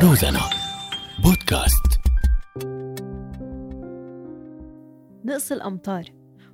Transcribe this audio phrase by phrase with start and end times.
[0.00, 0.40] روزانا.
[1.24, 2.00] بودكاست.
[5.24, 6.04] نقص الأمطار.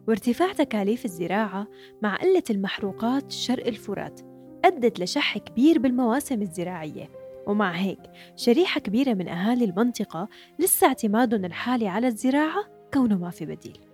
[0.08, 1.67] وارتفاع تكاليف الزراعة
[2.02, 4.20] مع قلة المحروقات شرق الفرات
[4.65, 7.10] أدت لشح كبير بالمواسم الزراعية.
[7.47, 8.00] ومع هيك
[8.36, 10.29] شريحة كبيرة من أهالي المنطقة
[10.59, 12.64] لسه اعتمادهم الحالي على الزراعة
[12.95, 13.91] كونه ما في بديل.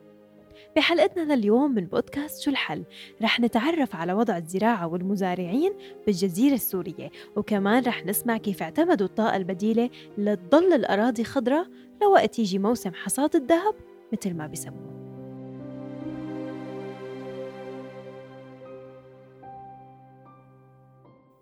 [0.77, 2.84] بحلقتنا لليوم من بودكاست شو الحل؟
[3.23, 5.73] رح نتعرف على وضع الزراعة والمزارعين
[6.07, 11.66] بالجزيرة السورية وكمان رح نسمع كيف اعتمدوا الطاقة البديلة لتضل الأراضي خضراء
[12.02, 13.74] لوقت يجي موسم حصاد الذهب
[14.12, 14.98] مثل ما بيسموه.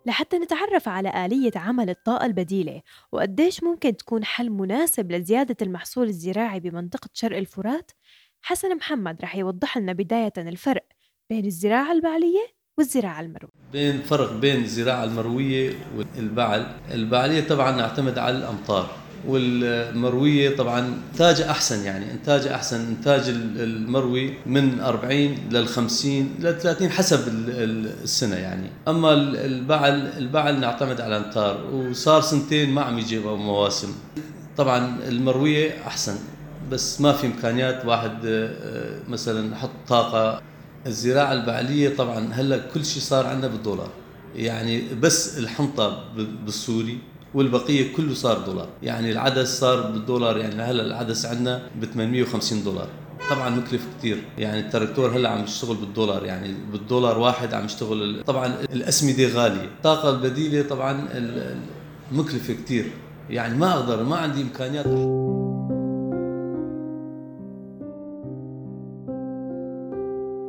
[0.07, 6.59] لحتى نتعرف على آلية عمل الطاقة البديلة وقديش ممكن تكون حل مناسب لزيادة المحصول الزراعي
[6.59, 7.91] بمنطقة شرق الفرات
[8.47, 10.83] حسن محمد رح يوضح لنا بداية الفرق
[11.29, 12.47] بين الزراعة البعلية
[12.77, 13.51] والزراعة المروية.
[13.71, 16.67] بين فرق بين الزراعة المروية والبعل.
[16.91, 18.89] البعلية طبعا نعتمد على الأمطار
[19.27, 22.87] والمروية طبعا إنتاجها أحسن يعني إنتاجها أحسن.
[22.87, 27.27] إنتاج المروي من 40 لل 50 لل 30 حسب
[28.03, 28.69] السنة يعني.
[28.87, 33.95] أما البعل البعل نعتمد على الأمطار وصار سنتين ما عم يجيب مواسم.
[34.57, 36.36] طبعا المروية أحسن.
[36.71, 40.41] بس ما في إمكانيات واحد آه، مثلا يحط طاقة.
[40.85, 43.89] الزراعة البعلية طبعا هلأ كل شيء صار عندنا بالدولار.
[44.35, 46.03] يعني بس الحنطة
[46.45, 46.97] بالسوري
[47.33, 48.67] والبقية كله صار دولار.
[48.83, 50.37] يعني العدس صار بالدولار.
[50.37, 52.87] يعني هلأ العدس عندنا ب 850 دولار.
[53.29, 56.25] طبعا مكلف كثير يعني التراكتور هلأ عم يشتغل بالدولار.
[56.25, 59.65] يعني بالدولار واحد عم يشتغل طبعا الأسمدة غالية.
[59.77, 61.07] الطاقة البديلة طبعا
[62.11, 62.91] مكلفة كثير
[63.29, 64.85] يعني ما أقدر ما عندي إمكانيات.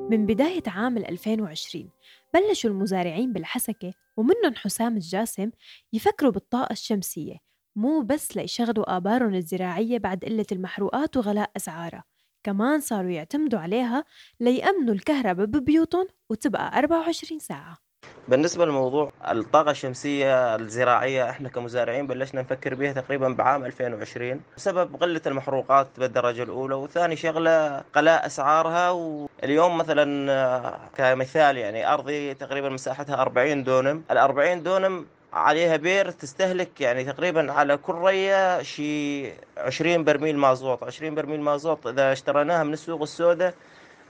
[0.09, 1.91] من بداية عام 2020
[2.35, 5.51] بلشوا المزارعين بالحسكة ومنهم حسام الجاسم
[5.93, 7.37] يفكروا بالطاقة الشمسية
[7.77, 12.05] مو بس ليشغلوا آبارهم الزراعية بعد قلة المحروقات وغلاء أسعارها
[12.43, 14.05] كمان صاروا يعتمدوا عليها
[14.41, 17.88] ليأمنوا الكهرباء ببيوتهم وتبقى 24 ساعة.
[18.29, 25.21] بالنسبة لموضوع الطاقة الشمسية الزراعية إحنا كمزارعين بلشنا نفكر بها تقريبا بعام 2020 بسبب قلة
[25.27, 33.65] المحروقات بالدرجة الأولى وثاني شغلة قلاء أسعارها واليوم مثلا كمثال يعني أرضي تقريبا مساحتها 40
[33.65, 39.27] دونم ال 40 دونم عليها بير تستهلك يعني تقريبا على كل رية شي
[39.59, 43.55] 20 برميل مازوت 20 برميل مازوت إذا اشتريناها من السوق السوداء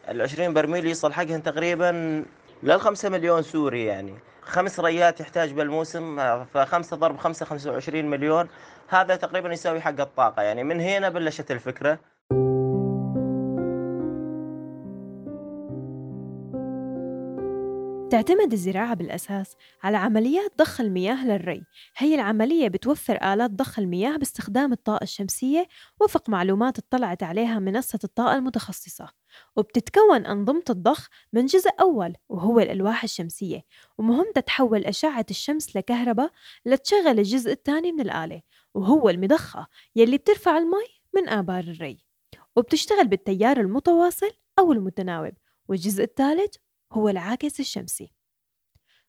[0.09, 2.25] ال 20 برميل يصل حقهن تقريبا
[2.63, 4.15] للخمسة مليون سوري يعني.
[4.43, 8.49] خمس ريات يحتاج بالموسم فخمسة ضرب خمسة خمسة وعشرين مليون.
[8.89, 10.65] هذا تقريبا يساوي حق الطاقة يعني.
[10.65, 11.99] من هنا بلشت الفكرة.
[18.11, 21.63] تعتمد الزراعة بالأساس على عمليات ضخ المياه للري.
[21.97, 25.67] هي العملية بتوفر آلات ضخ المياه باستخدام الطاقة الشمسية
[26.01, 29.09] وفق معلومات اطلعت عليها منصة الطاقة المتخصصة.
[29.57, 33.65] وبتتكون أنظمة الضخ من جزء أول وهو الألواح الشمسية.
[33.99, 36.33] ومهمتها تحول أشعة الشمس لكهرباء
[36.67, 38.43] لتشغل الجزء الثاني من الآلة
[38.75, 39.67] وهو المضخة
[39.97, 41.99] يلي بترفع المي من آبار الري.
[42.57, 45.33] وبتشتغل بالتيار المتواصل أو المتناوب
[45.69, 46.55] والجزء الثالث
[46.93, 48.18] هو العاكس الشمسي.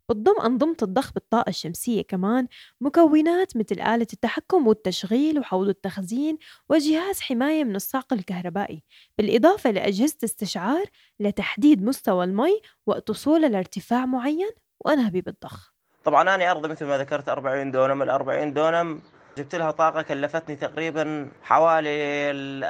[0.09, 2.47] بتضم أنظمة الضخ بالطاقة الشمسية كمان
[2.81, 6.37] مكونات مثل آلة التحكم والتشغيل وحوض التخزين
[6.69, 8.83] وجهاز حماية من الصعق الكهربائي
[9.17, 10.85] بالإضافة لأجهزة استشعار
[11.19, 14.49] لتحديد مستوى المي وقت وصوله لارتفاع معين
[14.79, 19.01] وأنهبي بالضخ طبعا أنا أرضي مثل ما ذكرت 40 دونم ال 40 دونم
[19.37, 21.89] جبت لها طاقة كلفتني تقريبا حوالي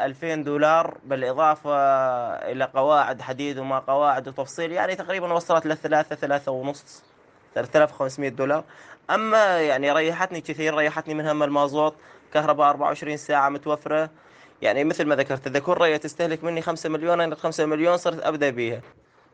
[0.06, 1.76] 2000 دولار بالإضافة
[2.52, 7.04] إلى قواعد حديد وما قواعد وتفصيل يعني تقريبا وصلت للثلاثة ثلاثة ونص.
[7.56, 8.64] 3500 دولار.
[9.10, 11.96] أما يعني ريحتني كثير ريحتني من هم المازوت
[12.34, 14.10] كهرباء 24 ساعة متوفرة.
[14.62, 18.24] يعني مثل ما ذكرت إذا كل رية تستهلك مني 5 مليون أنا 5 مليون صرت
[18.24, 18.82] أبدأ بيها.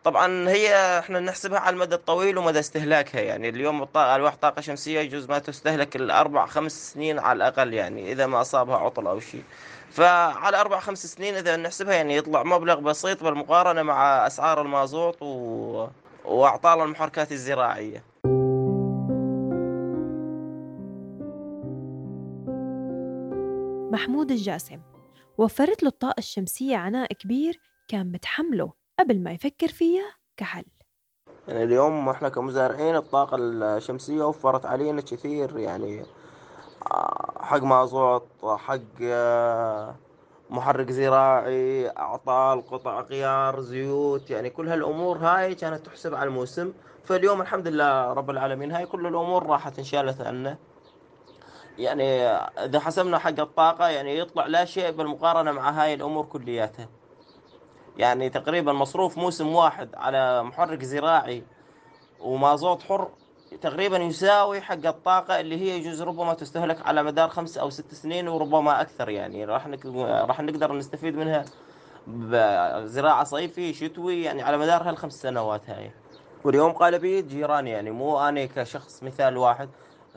[0.03, 3.21] طبعا هي إحنا نحسبها على المدى الطويل ومدى استهلاكها.
[3.21, 8.11] يعني اليوم الطاقة الواح طاقة شمسية يجوز ما تستهلك الأربع خمس سنين على الأقل يعني
[8.11, 9.43] إذا ما أصابها عطل أو شيء.
[9.91, 15.87] فعلى أربع خمس سنين إذا نحسبها يعني يطلع مبلغ بسيط بالمقارنة مع أسعار المازوت و...
[16.27, 18.03] وأعطال المحركات الزراعية.
[23.91, 24.79] محمود الجاسم
[25.37, 30.65] وفرت له الطاقة الشمسية عناء كبير كان متحمله قبل ما يفكر فيها كحل.
[31.47, 36.05] يعني اليوم إحنا كمزارعين الطاقة الشمسية وفرت علينا كثير يعني
[36.91, 39.95] آه، حق مازوت حق آه،
[40.49, 46.73] محرك زراعي أعطال قطع غيار زيوت يعني كل هالأمور هاي كانت تحسب على الموسم.
[47.03, 50.57] فاليوم الحمد لله رب العالمين هاي كل الأمور راحت انشالت عنا
[51.77, 52.27] يعني
[52.65, 56.89] إذا حسبنا حق الطاقة يعني يطلع لا شيء بالمقارنة مع هاي الأمور كلياتها.
[57.97, 61.43] يعني تقريبا مصروف موسم واحد على محرك زراعي
[62.19, 63.17] ومازوت حر
[63.61, 68.27] تقريبا يساوي حق الطاقة اللي هي يجوز ربما تستهلك على مدار خمس أو ست سنين
[68.27, 69.67] وربما أكثر يعني راح.
[69.95, 71.45] راح نقدر نستفيد منها
[72.07, 75.91] بزراعة صيفي شتوي يعني على مدار هالخمس سنوات هاي
[76.43, 79.69] واليوم غالبية جيراني يعني مو أنا كشخص مثال واحد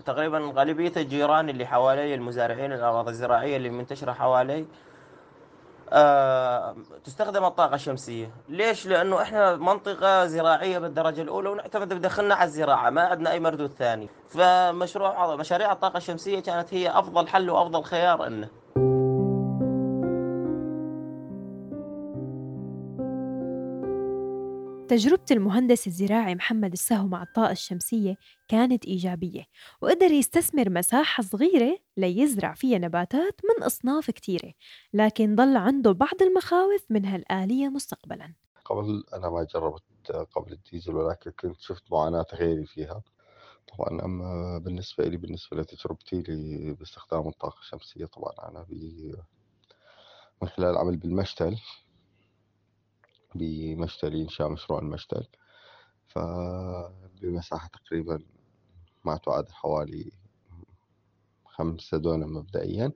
[0.06, 4.64] تقريبا غالبية الجيران اللي حوالي المزارعين الأراضي الزراعية اللي منتشرة حوالي
[5.92, 8.30] آه تستخدم الطاقة الشمسية.
[8.48, 13.70] ليش؟ لأنه إحنا منطقة زراعية بالدرجة الأولى ونعتمد بدخلنا على الزراعة ما عندنا أي مردود
[13.70, 14.08] ثاني.
[14.28, 18.48] فمشروع مشاريع الطاقة الشمسية كانت هي أفضل حل وأفضل خيار إنه.
[24.88, 28.16] تجربة المهندس الزراعي محمد السهو مع الطاقة الشمسية
[28.48, 29.44] كانت إيجابية
[29.80, 34.52] وقدر يستثمر مساحة صغيرة ليزرع فيها نباتات من أصناف كتيرة
[34.92, 38.34] لكن ضل عنده بعض المخاوف من هالآلية مستقبلا.
[38.64, 39.82] قبل أنا ما جربت
[40.32, 43.02] قبل الديزل ولكن كنت شفت معاناة غيري فيها.
[43.76, 46.22] طبعا أما بالنسبة لي بالنسبة لتجربتي
[46.78, 48.66] باستخدام الطاقة الشمسية طبعا أنا
[50.42, 51.56] من خلال العمل بالمشتل.
[53.34, 55.26] بمشتل إنشاء مشروع المشتل
[56.06, 58.18] فبمساحة تقريبا
[59.04, 60.12] ما تعادل حوالي
[61.44, 62.92] خمسة دونم مبدئيا.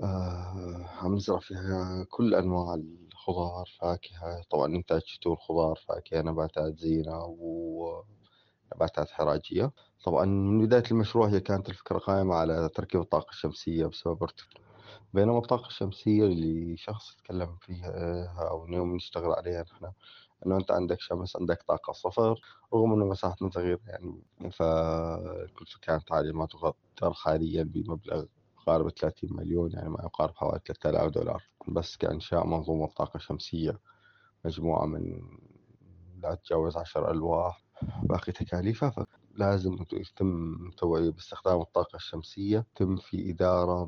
[0.00, 4.42] آه عم نزرع فيها كل أنواع الخضار فاكهة.
[4.50, 9.72] طبعا إنتاج شتور خضار فاكهة نباتات زينة ونباتات حراجية
[10.04, 14.67] طبعا من بداية المشروع هي كانت الفكرة قائمة على تركيب الطاقة الشمسية بسبب ارتفاع
[15.14, 19.92] بينما الطاقة الشمسية اللي شخص تكلم فيها أو اليوم نشتغل عليها نحن
[20.46, 22.40] إنه أنت عندك شمس عندك طاقة صفر
[22.74, 24.22] رغم إنه مساحتنا صغيرة يعني.
[24.52, 28.24] فالكلفة كانت عالية ما تقدر حاليا بمبلغ
[28.60, 31.42] يقارب 30 مليون يعني ما يقارب حوالي 3000 دولار.
[31.68, 33.80] بس كإنشاء منظومة طاقة شمسية
[34.44, 35.20] مجموعة من
[36.22, 37.64] لا تتجاوز عشر ألواح
[38.02, 39.06] باقي تكاليفها
[39.38, 42.66] لازم يتم توعية باستخدام الطاقة الشمسية.
[42.74, 43.84] يتم في إدارة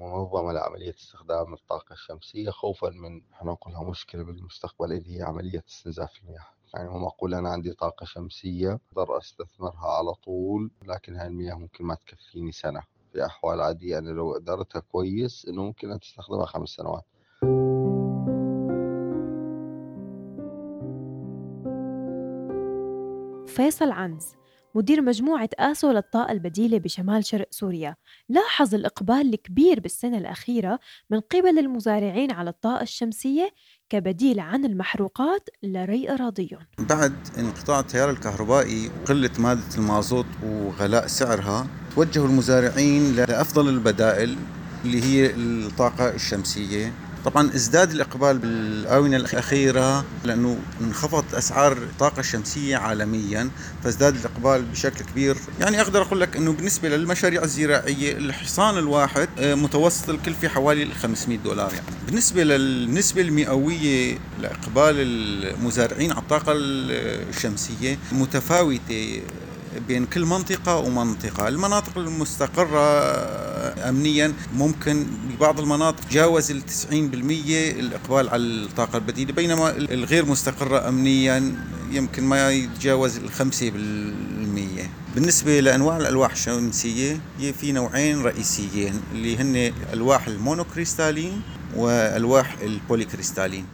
[0.00, 5.64] منظمة لعملية استخدام الطاقة الشمسية خوفا من إحنا نقول لها مشكلة بالمستقبل اللي هي عملية
[5.68, 6.46] استنزاف المياه.
[6.74, 11.84] يعني هو معقول أنا عندي طاقة شمسية أقدر أستثمرها على طول لكن هاي المياه ممكن
[11.84, 12.82] ما تكفيني سنة.
[13.12, 17.04] في أحوال عادية أنا لو أدرتها كويس إنه ممكن أن تستخدمها خمس سنوات.
[23.46, 24.43] فيصل عنز
[24.74, 27.96] مدير مجموعة آسو للطاقة البديلة بشمال شرق سوريا.
[28.28, 30.78] لاحظ الإقبال الكبير بالسنة الأخيرة
[31.10, 33.50] من قبل المزارعين على الطاقة الشمسية
[33.90, 36.66] كبديل عن المحروقات لري أراضيهم.
[36.78, 44.36] بعد انقطاع التيار الكهربائي وقلة مادة المازوت وغلاء سعرها توجهوا المزارعين لأفضل البدائل
[44.84, 46.92] اللي هي الطاقة الشمسية.
[47.24, 53.50] طبعا ازداد الإقبال بالآونة الأخيرة لأنه انخفضت أسعار الطاقة الشمسية عالميا
[53.84, 55.36] فازداد الإقبال بشكل كبير.
[55.60, 61.38] يعني أقدر أقول لك أنه بالنسبة للمشاريع الزراعية الحصان الواحد آه، متوسط الكلفة حوالي 500
[61.38, 61.86] دولار يعني.
[62.06, 69.22] بالنسبة للنسبه المئوية لإقبال المزارعين على الطاقة الشمسية متفاوتة
[69.88, 71.48] بين كل منطقة ومنطقة.
[71.48, 72.78] المناطق المستقرة
[73.88, 76.92] أمنيا ممكن ببعض المناطق تجاوز ال 90%
[77.78, 81.54] الإقبال على الطاقة البديلة بينما الغير مستقرة أمنيا
[81.90, 87.20] يمكن ما يتجاوز ال 5% بالنسبة لأنواع الألواح الشمسية
[87.60, 91.42] في نوعين رئيسيين اللي هن ألواح المونوكريستالين
[91.76, 93.64] وألواح البوليكريستالين.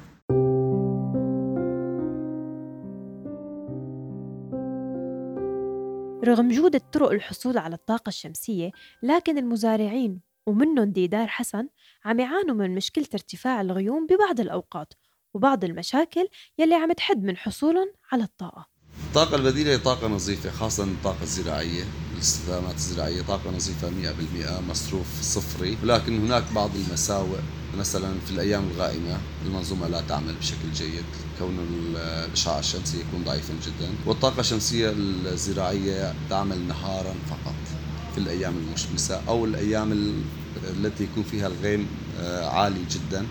[6.25, 8.71] رغم جودة طرق الحصول على الطاقة الشمسية
[9.03, 11.69] لكن المزارعين ومنهم ديدار حسن
[12.05, 14.95] عم يعانوا من مشكلة ارتفاع الغيوم ببعض الأوقات
[15.35, 18.67] وبعض المشاكل يلي عم تحد من حصولهم على الطاقة.
[19.09, 21.85] الطاقة البديلة هي طاقة نظيفة خاصة الطاقة الزراعية.
[22.21, 25.79] الاستخدامات الزراعية طاقة نظيفة 100% مصروف صفري.
[25.83, 27.39] ولكن هناك بعض المساوئ.
[27.79, 31.05] مثلا في الأيام الغائمة المنظومة لا تعمل بشكل جيد.
[31.39, 33.91] كون الإشعاع الشمسي يكون ضعيفا جدا.
[34.07, 37.55] والطاقة الشمسية الزراعية تعمل نهارا فقط
[38.15, 39.93] في الأيام المشمسة أو الأيام
[40.71, 41.87] التي يكون فيها الغيم
[42.21, 43.27] آه، عالي جدا.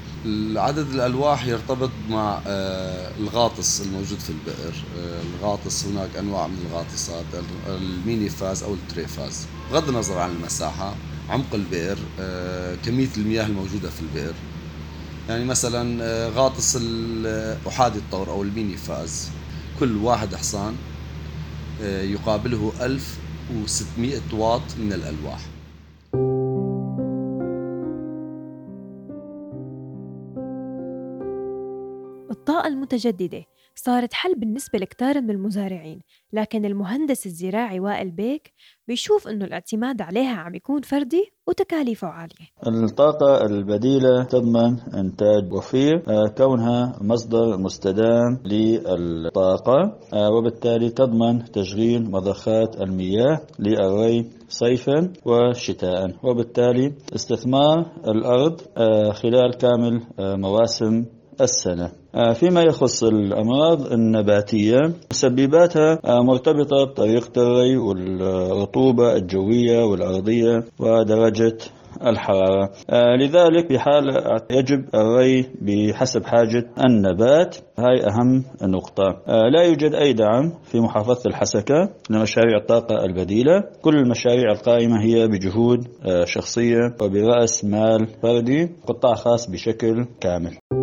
[0.60, 4.74] عدد الألواح يرتبط مع آه، الغاطس الموجود في البئر.
[4.98, 7.26] آه، الغاطس هناك أنواع من الغاطسات
[7.68, 9.46] ال mono phase أو ال triphase.
[9.72, 10.96] بغض النظر عن المساحة
[11.30, 11.98] عمق البئر
[12.86, 14.34] كمية المياه الموجودة في البئر.
[15.30, 16.80] يعني مثلا غاطس
[17.68, 19.30] أحادي الطور أو ال mono phase
[19.80, 20.76] كل واحد حصان
[21.84, 23.18] يقابله ألف
[23.50, 25.40] و600 واط من الألواح.
[32.80, 33.46] المتجددة
[33.76, 36.00] صارت حل بالنسبة لكتار من المزارعين
[36.34, 38.54] لكن المهندس الزراعي وائل بيك
[38.88, 42.48] بيشوف أنه الاعتماد عليها عم يكون فردي وتكاليفه عالية.
[42.68, 52.82] الطاقة البديلة تضمن إنتاج وفير آه، كونها مصدر مستدام للطاقة آه، وبالتالي تضمن تشغيل مضخات
[52.82, 61.06] المياه للري صيفا وشتاء وبالتالي استثمار الأرض آه، خلال كامل مواسم
[61.42, 61.92] السنة.
[62.16, 64.78] آه، فيما يخص الأمراض النباتية
[65.12, 71.58] مسبباتها آه، مرتبطة بطريقة الري والرطوبة الجوية والأرضية ودرجة
[72.06, 72.70] الحرارة.
[72.90, 74.04] آه، لذلك في حال
[74.52, 77.58] يجب الري بحسب حاجة النبات.
[77.80, 79.22] هاي أهم نقطة.
[79.28, 83.64] لا يوجد أي دعم في محافظة الحسكة لمشاريع الطاقة البديلة.
[83.82, 85.88] كل المشاريع القائمة هي بجهود
[86.26, 90.79] شخصية وبرأس مال فردي قطاع خاص بشكل كامل.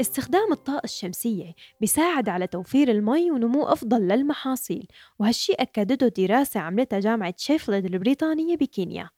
[0.00, 4.86] استخدام الطاقة الشمسية بيساعد على توفير المي ونمو أفضل للمحاصيل
[5.18, 9.10] وهالشي أكدته دراسة عملتها جامعة شيفلد البريطانية بكينيا.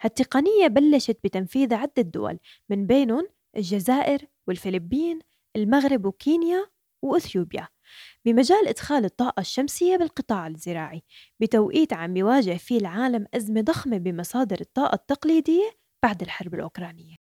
[0.00, 5.18] هالتقنية بلشت بتنفيذ عدة دول من بينهم الجزائر والفلبين
[5.56, 6.66] المغرب وكينيا
[7.02, 7.68] وإثيوبيا
[8.24, 11.02] بمجال إدخال الطاقة الشمسية بالقطاع الزراعي
[11.40, 15.70] بتوقيت عم يواجه فيه العالم أزمة ضخمة بمصادر الطاقة التقليدية
[16.02, 17.25] بعد الحرب الأوكرانية.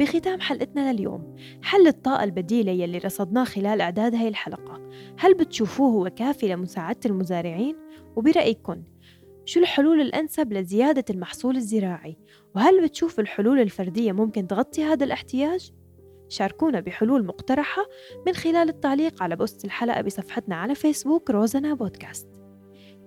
[0.00, 6.10] بختام حلقتنا لليوم حل الطاقة البديلة يلي رصدناه خلال إعداد هاي الحلقة هل بتشوفوه هو
[6.10, 7.76] كافي لمساعدة المزارعين؟
[8.16, 8.82] وبرأيكم
[9.44, 12.16] شو الحلول الأنسب لزيادة المحصول الزراعي؟
[12.54, 15.72] وهل بتشوف الحلول الفردية ممكن تغطي هذا الاحتياج؟
[16.28, 17.82] شاركونا بحلول مقترحة
[18.26, 22.39] من خلال التعليق على post الحلقة بصفحتنا على فيسبوك روزنا بودكاست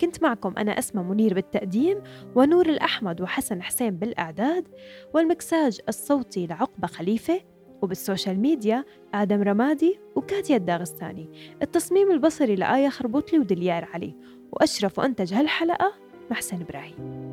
[0.01, 1.97] كنت معكم أنا أسمى منير بالتقديم
[2.35, 4.67] ونور الأحمد وحسن حسين بالإعداد
[5.13, 7.41] والمكساج الصوتي لعقبة خليفة
[7.81, 11.55] وبالسوشيال ميديا آدم رمادي وكاتيا الداغستاني.
[11.61, 14.15] التصميم البصري لآية خربوطلي ودليار علي.
[14.51, 15.93] وأشرف وأنتج هالحلقة
[16.31, 17.32] محسن إبراهيم.